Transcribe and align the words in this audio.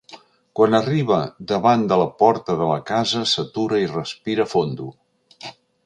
Quan 0.59 0.75
arriba 0.77 1.19
davant 1.51 1.83
de 1.91 1.99
la 2.03 2.09
porta 2.23 2.57
de 2.63 2.71
la 2.73 2.79
casa 2.91 3.23
s'atura 3.35 3.83
i 3.87 3.93
respira 3.95 4.51
fondo. 4.57 4.93